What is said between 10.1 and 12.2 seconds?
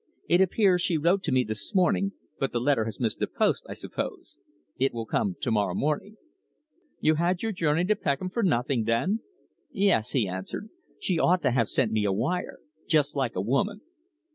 he answered. "She ought to have sent me a